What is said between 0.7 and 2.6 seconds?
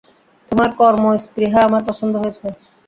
কর্মস্পৃহা আমার পছন্দ হয়েছে।